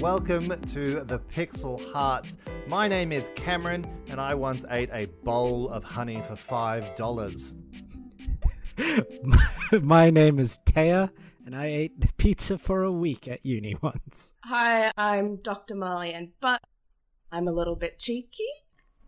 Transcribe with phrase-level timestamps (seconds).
[0.00, 2.36] Welcome to the Pixel Hearts.
[2.68, 7.54] My name is Cameron, and I once ate a bowl of honey for $5.
[9.82, 11.08] My name is Taya,
[11.46, 14.34] and I ate pizza for a week at uni once.
[14.44, 15.74] Hi, I'm Dr.
[15.74, 16.60] Marlian, but
[17.32, 18.50] I'm a little bit cheeky.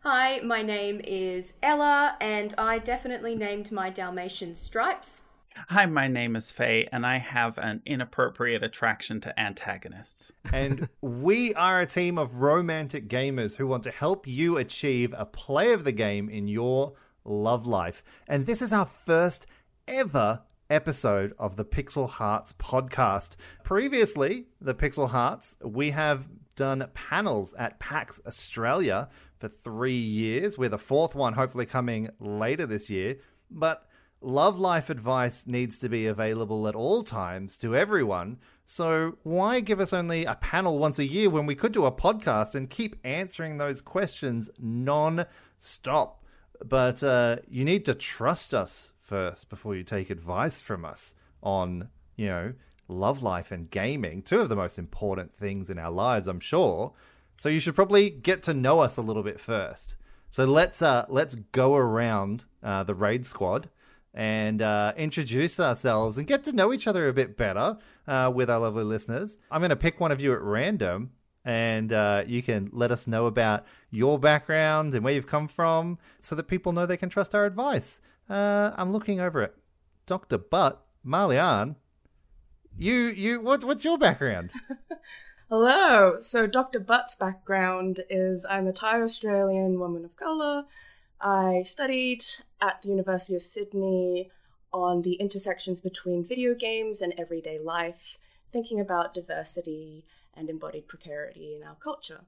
[0.05, 5.21] Hi, my name is Ella, and I definitely named my Dalmatian Stripes.
[5.67, 10.33] Hi, my name is Faye, and I have an inappropriate attraction to antagonists.
[10.53, 15.27] and we are a team of romantic gamers who want to help you achieve a
[15.27, 18.03] play of the game in your love life.
[18.27, 19.47] And this is our first
[19.87, 23.37] ever episode of the Pixel Hearts podcast.
[23.65, 30.73] Previously, the Pixel Hearts, we have done panels at PAX Australia for three years, with
[30.73, 33.19] a fourth one hopefully coming later this year.
[33.51, 33.85] But
[34.21, 38.39] love life advice needs to be available at all times to everyone.
[38.67, 41.93] So why give us only a panel once a year when we could do a
[41.93, 45.27] podcast and keep answering those questions non
[45.59, 46.23] stop?
[46.65, 51.89] But uh, you need to trust us first before you take advice from us on,
[52.17, 52.53] you know,
[52.89, 56.93] love life and gaming, two of the most important things in our lives, I'm sure.
[57.39, 59.97] So you should probably get to know us a little bit first.
[60.31, 63.71] So let's uh, let's go around uh, the raid squad
[64.19, 68.51] and uh, introduce ourselves and get to know each other a bit better uh, with
[68.51, 69.39] our lovely listeners.
[69.49, 71.13] I'm going to pick one of you at random,
[71.45, 75.99] and uh, you can let us know about your background and where you've come from,
[76.21, 78.01] so that people know they can trust our advice.
[78.29, 79.55] Uh, I'm looking over at
[80.05, 81.77] Doctor Butt Marlian.
[82.77, 84.51] You, you, what, what's your background?
[85.49, 86.17] Hello.
[86.21, 86.81] So Dr.
[86.81, 90.65] Butt's background is I'm a Thai Australian woman of color.
[91.21, 92.25] I studied
[92.61, 94.31] at the University of Sydney
[94.73, 98.19] on the intersections between video games and everyday life,
[98.53, 102.21] thinking about diversity and embodied precarity in our culture.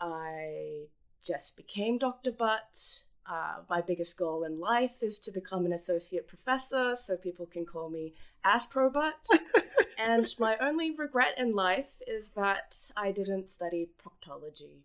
[0.00, 0.86] I
[1.24, 2.32] just became Dr.
[2.32, 3.02] Butt.
[3.30, 7.66] Uh, my biggest goal in life is to become an associate professor so people can
[7.66, 9.28] call me Asprobutt.
[9.98, 14.80] and my only regret in life is that I didn't study proctology.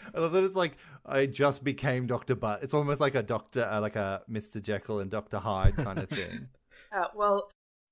[0.14, 2.62] I love that it's like I just became Doctor Butt.
[2.62, 6.08] It's almost like a Doctor, uh, like a Mister Jekyll and Doctor Hyde kind of
[6.08, 6.48] thing.
[6.90, 7.50] Uh, well,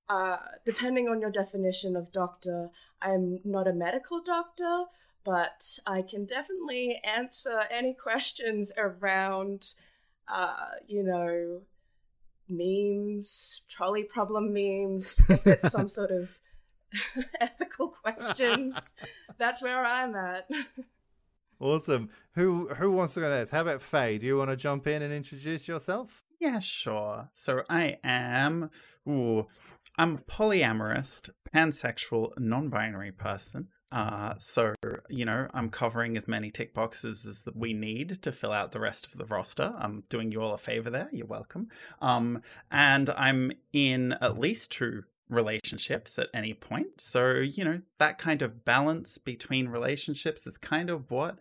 [0.08, 2.70] uh, depending on your definition of doctor,
[3.02, 4.84] I'm not a medical doctor,
[5.24, 9.74] but I can definitely answer any questions around,
[10.28, 11.62] uh, you know,
[12.48, 16.38] memes, trolley problem memes, if it's some sort of
[17.40, 18.92] ethical questions.
[19.38, 20.48] That's where I'm at.
[21.58, 22.10] Awesome.
[22.34, 23.50] Who who wants to go next?
[23.50, 24.18] How about Faye?
[24.18, 26.22] Do you want to jump in and introduce yourself?
[26.38, 27.30] Yeah, sure.
[27.32, 28.70] So I am,
[29.08, 29.46] ooh,
[29.96, 33.68] I'm a polyamorous, pansexual, non-binary person.
[33.90, 34.74] Uh, so
[35.08, 38.72] you know, I'm covering as many tick boxes as that we need to fill out
[38.72, 39.72] the rest of the roster.
[39.78, 41.08] I'm doing you all a favor there.
[41.12, 41.68] You're welcome.
[42.02, 47.00] Um, and I'm in at least two relationships at any point.
[47.00, 51.38] So, you know, that kind of balance between relationships is kind of what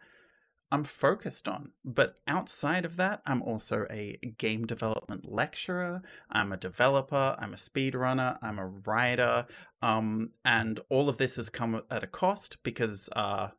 [0.71, 1.71] I'm focused on.
[1.83, 6.01] But outside of that, I'm also a game development lecturer,
[6.31, 9.45] I'm a developer, I'm a speedrunner, I'm a writer,
[9.81, 13.49] um, and all of this has come at a cost because uh,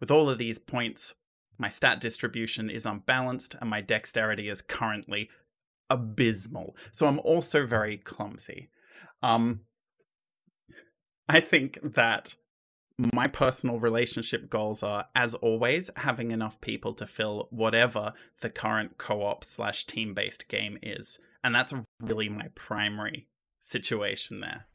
[0.00, 1.14] with all of these points,
[1.58, 5.30] my stat distribution is unbalanced and my dexterity is currently
[5.88, 6.76] abysmal.
[6.92, 8.68] So I'm also very clumsy.
[9.24, 9.60] Um,
[11.28, 12.34] I think that
[12.98, 18.98] my personal relationship goals are, as always, having enough people to fill whatever the current
[18.98, 23.26] co-op slash team-based game is, and that's really my primary
[23.60, 24.66] situation there.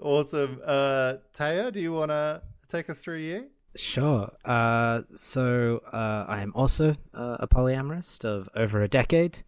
[0.00, 1.72] Awesome, uh, Taya.
[1.72, 3.46] Do you want to take us through you?
[3.74, 4.30] Sure.
[4.44, 9.42] Uh, so uh, I am also uh, a polyamorist of over a decade.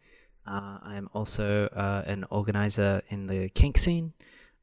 [0.46, 4.12] Uh, I am also uh, an organizer in the kink scene.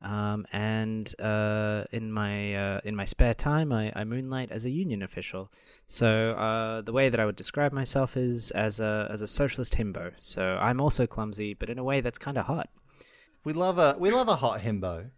[0.01, 4.69] Um, and uh, in my uh, in my spare time, I, I, moonlight as a
[4.69, 5.49] union official.
[5.87, 9.75] So uh, the way that I would describe myself is as a as a socialist
[9.75, 10.11] himbo.
[10.19, 12.69] So I'm also clumsy, but in a way that's kind of hot.
[13.45, 15.11] We love a we love a hot himbo.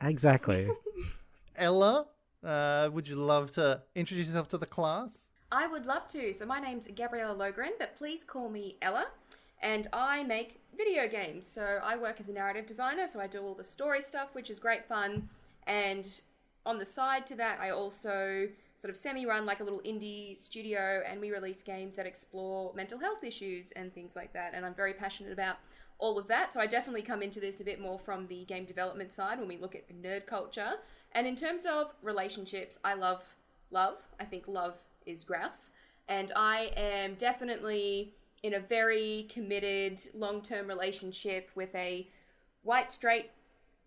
[0.00, 0.68] Exactly.
[1.56, 2.06] Ella,
[2.42, 5.18] uh, would you love to introduce yourself to the class?
[5.52, 6.32] I would love to.
[6.32, 9.06] So my name's Gabriella Logren, but please call me Ella.
[9.62, 11.46] And I make video games.
[11.46, 14.50] So I work as a narrative designer, so I do all the story stuff, which
[14.50, 15.28] is great fun.
[15.66, 16.20] And
[16.66, 18.48] on the side to that, I also
[18.78, 22.72] sort of semi run like a little indie studio and we release games that explore
[22.74, 24.52] mental health issues and things like that.
[24.54, 25.56] And I'm very passionate about
[25.98, 26.52] all of that.
[26.52, 29.46] So I definitely come into this a bit more from the game development side when
[29.46, 30.72] we look at nerd culture.
[31.12, 33.22] And in terms of relationships, I love
[33.70, 33.98] love.
[34.18, 34.74] I think love
[35.06, 35.70] is grouse.
[36.08, 42.08] And I am definitely in a very committed long term relationship with a
[42.62, 43.30] white, straight,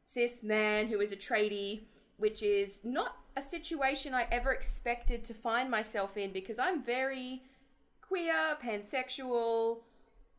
[0.05, 1.81] cis man who is a tradie,
[2.17, 7.43] which is not a situation I ever expected to find myself in because I'm very
[8.01, 9.79] queer, pansexual,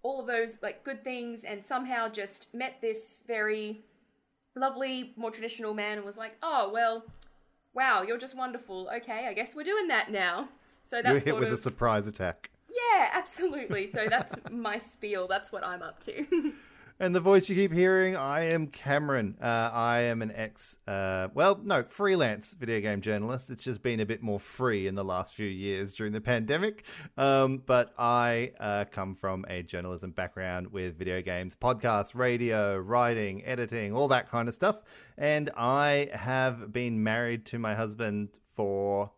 [0.02, 3.84] all of those like good things, and somehow just met this very
[4.54, 7.04] lovely, more traditional man and was like, oh, well,
[7.74, 8.88] wow, you're just wonderful.
[8.96, 10.48] Okay, I guess we're doing that now.
[10.84, 12.50] So You that's were hit sort with of a surprise attack.
[12.76, 13.86] Yeah, absolutely.
[13.86, 15.28] So that's my spiel.
[15.28, 16.52] That's what I'm up to.
[16.98, 19.36] And the voice you keep hearing, I am Cameron.
[19.38, 23.50] Uh, I am an ex, uh, well, no, freelance video game journalist.
[23.50, 26.84] It's just been a bit more free in the last few years during the pandemic.
[27.18, 33.44] Um, but I uh, come from a journalism background with video games, podcasts, radio, writing,
[33.44, 34.82] editing, all that kind of stuff.
[35.18, 39.10] And I have been married to my husband for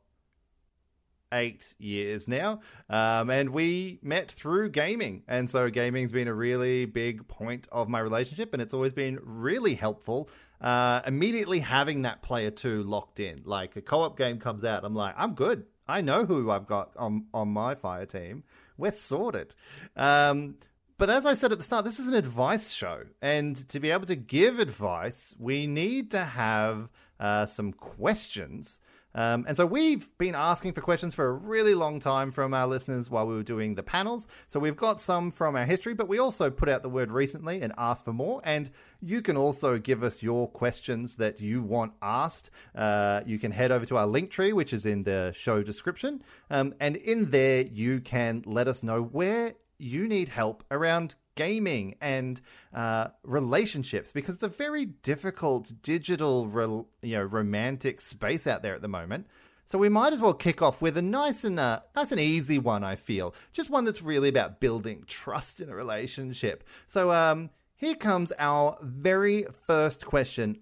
[1.33, 2.61] eight years now.
[2.89, 5.23] Um, and we met through gaming.
[5.29, 8.53] And so gaming's been a really big point of my relationship.
[8.53, 10.31] And it's always been really helpful.
[10.61, 13.43] Uh, immediately having that player two locked in.
[13.45, 15.67] Like a co op game comes out, I'm like, I'm good.
[15.87, 18.45] I know who I've got on, on my fire team.
[18.77, 19.55] We're sorted.
[19.97, 20.57] Um,
[20.99, 23.05] but as I said at the start, this is an advice show.
[23.23, 26.89] And to be able to give advice, we need to have
[27.21, 28.79] uh, some questions.
[29.19, 32.69] Um, and so we've been asking for questions for a really long time from our
[32.69, 34.29] listeners while we were doing the panels.
[34.47, 37.61] So we've got some from our history, but we also put out the word recently
[37.61, 38.41] and asked for more.
[38.45, 38.71] And
[39.03, 42.51] you can also give us your questions that you want asked.
[42.77, 46.23] Uh, you can head over to our link tree, which is in the show description.
[46.49, 51.95] Um, and in there, you can let us know where you need help around gaming
[52.01, 52.41] and
[52.75, 58.75] uh, relationships because it's a very difficult digital, rel- you know, romantic space out there
[58.75, 59.29] at the moment.
[59.65, 62.59] So we might as well kick off with a nice and uh, nice and easy
[62.59, 62.83] one.
[62.83, 66.65] I feel just one that's really about building trust in a relationship.
[66.89, 70.59] So um, here comes our very first question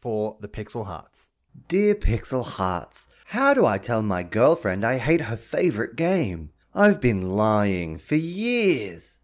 [0.00, 1.30] for the Pixel Hearts.
[1.66, 6.50] Dear Pixel Hearts, how do I tell my girlfriend I hate her favorite game?
[6.74, 9.21] I've been lying for years.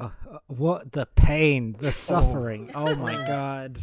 [0.00, 2.70] Oh, uh, what the pain, the suffering.
[2.74, 3.78] Oh, my god.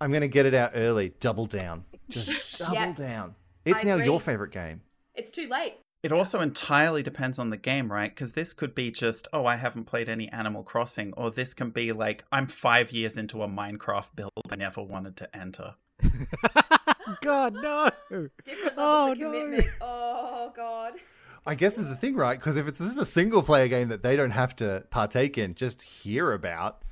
[0.00, 1.12] I'm going to get it out early.
[1.20, 1.84] Double down.
[2.08, 2.92] Just double Yeah.
[2.92, 3.34] down.
[3.64, 4.06] It's I now agree.
[4.06, 4.82] your favorite game.
[5.14, 5.74] it's too late.
[6.02, 8.10] It also entirely depends on the game, right?
[8.12, 11.70] Because this could be just, oh, I haven't played any Animal Crossing, or this can
[11.70, 15.74] be like, I'm five years into a Minecraft build I never wanted to enter.
[17.22, 17.90] God, no.
[18.44, 19.58] Different levels Oh, of no.
[19.80, 20.94] Oh god.
[21.44, 22.38] I guess is the thing, right?
[22.38, 25.36] Because if it's this is a single player game that they don't have to partake
[25.36, 26.82] in, just hear about,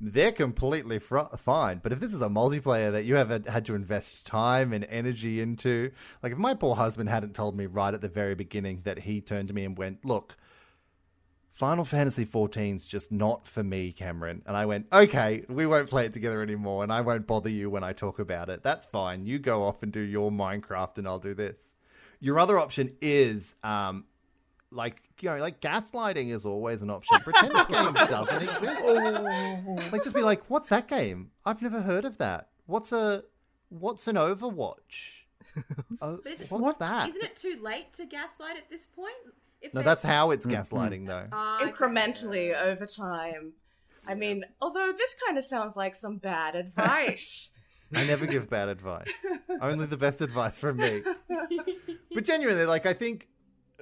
[0.00, 1.80] they're completely fr- fine.
[1.82, 5.40] But if this is a multiplayer that you have had to invest time and energy
[5.40, 5.90] into,
[6.22, 9.20] like if my poor husband hadn't told me right at the very beginning that he
[9.20, 10.38] turned to me and went, "Look,
[11.52, 16.06] Final Fantasy XIV's just not for me, Cameron," and I went, "Okay, we won't play
[16.06, 18.62] it together anymore, and I won't bother you when I talk about it.
[18.62, 19.26] That's fine.
[19.26, 21.69] You go off and do your Minecraft, and I'll do this."
[22.20, 24.04] Your other option is um,
[24.70, 27.18] like you know, like gaslighting is always an option.
[27.20, 29.92] Pretend the game doesn't exist.
[29.92, 31.30] Like just be like, "What's that game?
[31.44, 32.48] I've never heard of that.
[32.66, 33.24] What's a
[33.70, 34.76] what's an Overwatch?
[36.02, 39.14] Oh, But is- what's that?" Isn't it too late to gaslight at this point?
[39.60, 41.26] If No, that's how it's gaslighting, though.
[41.60, 41.70] Okay.
[41.70, 43.52] incrementally over time.
[44.06, 47.50] I mean, although this kind of sounds like some bad advice.
[47.94, 49.10] I never give bad advice.
[49.60, 51.02] Only the best advice from me.
[52.14, 53.28] But genuinely, like I think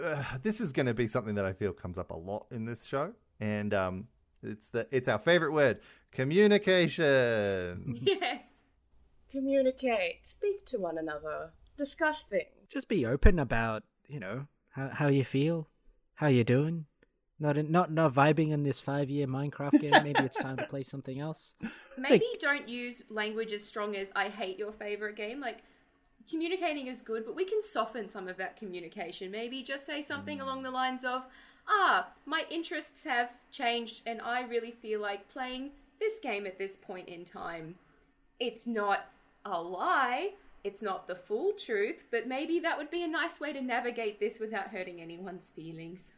[0.02, 2.64] uh, this is going to be something that I feel comes up a lot in
[2.64, 4.08] this show, and um,
[4.42, 5.80] it's the it's our favorite word,
[6.12, 7.98] communication.
[8.02, 8.54] Yes.
[9.30, 12.46] Communicate, speak to one another, discuss things.
[12.70, 15.68] Just be open about, you know, how, how you feel,
[16.14, 16.86] how you're doing.
[17.40, 19.90] Not in, not not vibing in this five year Minecraft game.
[19.90, 21.54] Maybe it's time to play something else.
[21.97, 25.40] Maybe don't use language as strong as I hate your favorite game.
[25.40, 25.59] Like
[26.28, 29.30] communicating is good, but we can soften some of that communication.
[29.30, 31.26] Maybe just say something along the lines of,
[31.68, 36.76] "Ah, my interests have changed and I really feel like playing this game at this
[36.76, 37.76] point in time."
[38.40, 39.07] it's not
[39.45, 40.30] a lie,
[40.64, 44.21] it's not the full truth, but maybe that would be a nice way to navigate
[44.21, 46.12] this without hurting anyone's feelings.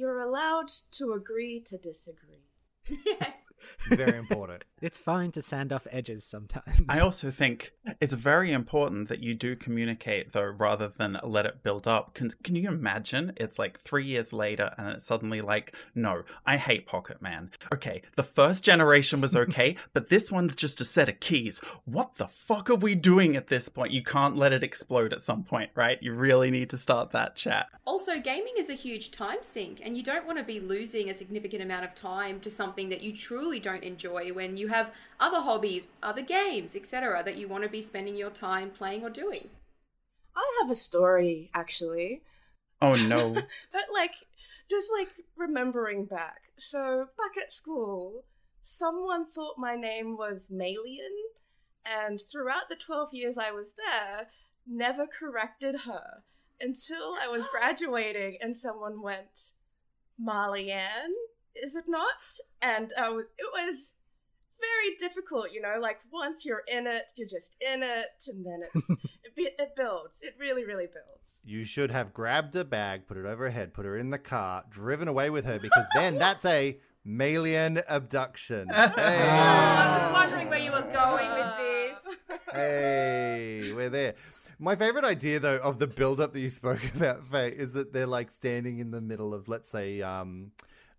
[0.00, 2.46] You're allowed to agree to disagree.
[3.04, 3.36] yes.
[3.88, 4.64] Very important.
[4.80, 6.86] It's fine to sand off edges sometimes.
[6.88, 11.62] I also think it's very important that you do communicate, though, rather than let it
[11.62, 12.14] build up.
[12.14, 13.32] Can, can you imagine?
[13.36, 17.50] It's like three years later, and it's suddenly like, no, I hate Pocket Man.
[17.72, 21.60] Okay, the first generation was okay, but this one's just a set of keys.
[21.84, 23.92] What the fuck are we doing at this point?
[23.92, 25.98] You can't let it explode at some point, right?
[26.00, 27.66] You really need to start that chat.
[27.84, 31.14] Also, gaming is a huge time sink, and you don't want to be losing a
[31.14, 35.40] significant amount of time to something that you truly don't enjoy when you have other
[35.40, 39.48] hobbies, other games, etc., that you want to be spending your time playing or doing.
[40.36, 42.22] I have a story, actually.
[42.80, 43.34] Oh no.
[43.72, 44.14] But, like,
[44.70, 46.52] just like remembering back.
[46.56, 48.24] So, back at school,
[48.62, 51.16] someone thought my name was Malian,
[51.84, 54.28] and throughout the 12 years I was there,
[54.66, 56.22] never corrected her
[56.60, 59.52] until I was graduating and someone went,
[60.22, 61.14] Marlianne,
[61.54, 62.24] is it not?
[62.62, 63.94] And uh, it was
[64.60, 68.60] very difficult, you know, like once you're in it, you're just in it, and then
[68.74, 68.90] it's,
[69.24, 70.18] it, be- it builds.
[70.22, 71.38] It really, really builds.
[71.44, 74.18] You should have grabbed a bag, put it over her head, put her in the
[74.18, 78.68] car, driven away with her, because then that's a Malian abduction.
[78.74, 80.12] Oh, I was Hey.
[80.12, 82.38] wondering where you were going with this.
[82.52, 84.14] hey, we're there.
[84.58, 88.06] My favorite idea, though, of the build-up that you spoke about, Faye, is that they're
[88.06, 90.50] like standing in the middle of, let's say, um,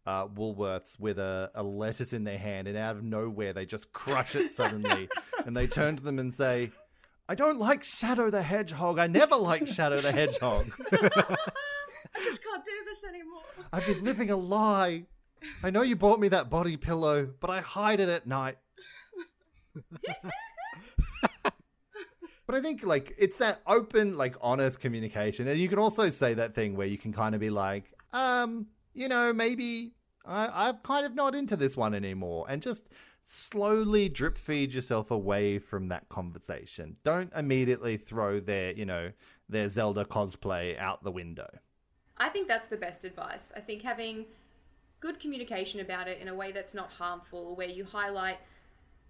[0.06, 3.94] uh, Woolworths with a, a lettuce in their hand, and out of nowhere they just
[3.94, 5.10] crush it suddenly,
[5.46, 6.72] and they turn to them and say,
[7.30, 9.00] "I don't like Shadow the Hedgehog.
[9.00, 10.72] I never liked Shadow the Hedgehog.
[10.92, 13.44] I just can't do this anymore.
[13.72, 15.06] I've been living a lie.
[15.64, 18.58] I know you bought me that body pillow, but I hide it at night."
[22.52, 26.34] But I think like it's that open, like honest communication, and you can also say
[26.34, 29.94] that thing where you can kind of be like, um, you know, maybe
[30.26, 32.90] I, I'm kind of not into this one anymore, and just
[33.24, 36.98] slowly drip feed yourself away from that conversation.
[37.04, 39.12] Don't immediately throw their, you know,
[39.48, 41.48] their Zelda cosplay out the window.
[42.18, 43.52] I think that's the best advice.
[43.56, 44.26] I think having
[45.00, 48.38] good communication about it in a way that's not harmful, where you highlight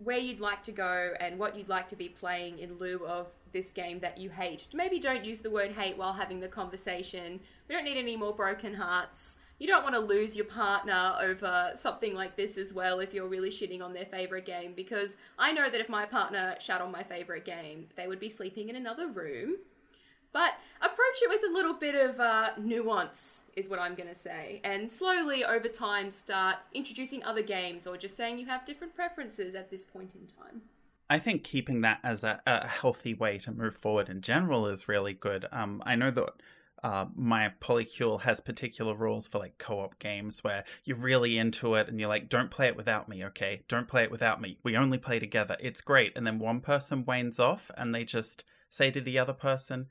[0.03, 3.27] where you'd like to go and what you'd like to be playing in lieu of
[3.51, 4.67] this game that you hate.
[4.73, 7.39] Maybe don't use the word hate while having the conversation.
[7.67, 9.37] We don't need any more broken hearts.
[9.61, 13.27] You don't want to lose your partner over something like this as well if you're
[13.27, 16.91] really shitting on their favorite game because I know that if my partner shat on
[16.91, 19.57] my favorite game, they would be sleeping in another room.
[20.33, 24.15] But approach it with a little bit of uh, nuance, is what I'm going to
[24.15, 24.61] say.
[24.63, 29.53] And slowly, over time, start introducing other games or just saying you have different preferences
[29.53, 30.63] at this point in time.
[31.07, 34.87] I think keeping that as a, a healthy way to move forward in general is
[34.87, 35.45] really good.
[35.51, 36.31] Um, I know that
[36.83, 41.87] uh, my polycule has particular rules for like co-op games where you're really into it
[41.87, 43.61] and you're like, don't play it without me, okay?
[43.67, 44.57] Don't play it without me.
[44.63, 45.57] We only play together.
[45.59, 46.13] It's great.
[46.15, 49.87] And then one person wanes off and they just say to the other person,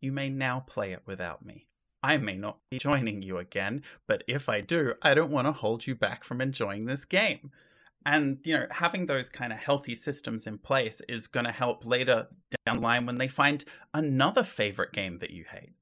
[0.00, 1.68] you may now play it without me.
[2.02, 5.52] I may not be joining you again, but if I do, I don't want to
[5.52, 7.52] hold you back from enjoying this game.
[8.04, 11.86] And, you know, having those kind of healthy systems in place is going to help
[11.86, 12.26] later
[12.66, 15.74] down the line when they find another favorite game that you hate.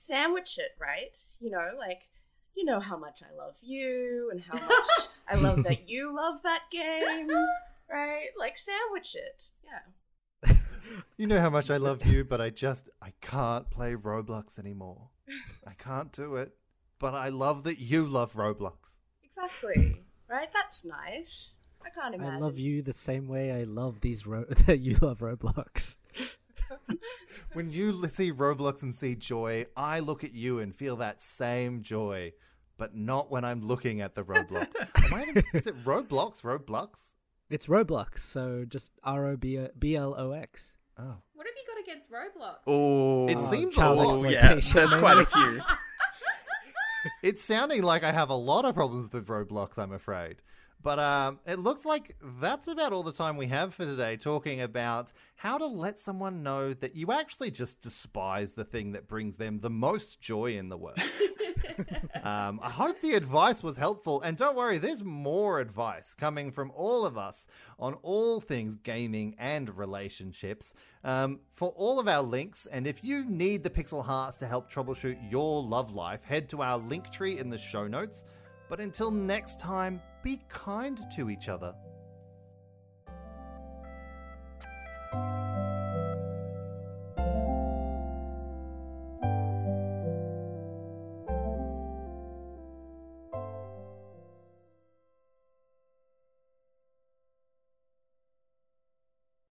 [0.00, 1.16] You could sandwich it, right?
[1.40, 2.08] You know, like,
[2.56, 6.42] you know how much I love you and how much I love that you love
[6.42, 7.30] that game,
[7.90, 8.28] right?
[8.38, 9.50] Like, sandwich it.
[9.64, 10.56] Yeah.
[11.16, 15.10] You know how much I love you, but I just I can't play Roblox anymore.
[15.66, 16.54] I can't do it.
[16.98, 18.74] But I love that you love Roblox.
[19.22, 20.02] Exactly.
[20.28, 20.48] Right?
[20.52, 21.54] That's nice.
[21.84, 22.34] I can't imagine.
[22.34, 25.96] I love you the same way I love these ro- that you love Roblox.
[27.52, 31.82] When you see Roblox and see joy, I look at you and feel that same
[31.82, 32.32] joy,
[32.78, 34.68] but not when I'm looking at the Roblox.
[35.04, 36.42] Am I the- is it Roblox?
[36.42, 37.10] Roblox?
[37.48, 40.76] It's Roblox, so just R O B B L O X.
[40.98, 41.16] Oh.
[41.34, 42.56] What have you got against Roblox?
[42.68, 44.18] Oh, It seems a child lot.
[44.18, 45.00] Oh, yeah, exploitation, there's maybe.
[45.00, 45.60] quite a few.
[47.22, 50.36] It's sounding like I have a lot of problems with Roblox, I'm afraid.
[50.82, 54.62] But um, it looks like that's about all the time we have for today, talking
[54.62, 59.36] about how to let someone know that you actually just despise the thing that brings
[59.36, 60.98] them the most joy in the world.
[62.22, 64.22] um, I hope the advice was helpful.
[64.22, 67.46] And don't worry, there's more advice coming from all of us
[67.78, 70.72] on all things gaming and relationships.
[71.04, 74.72] Um, for all of our links, and if you need the Pixel Hearts to help
[74.72, 78.24] troubleshoot your love life, head to our link tree in the show notes.
[78.70, 81.74] But until next time, be kind to each other.